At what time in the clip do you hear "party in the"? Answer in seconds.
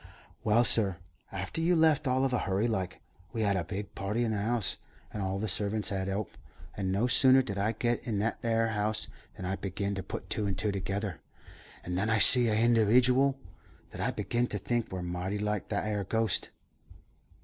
3.93-4.41